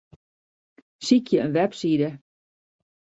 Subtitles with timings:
[1.05, 2.09] Sykje in webside.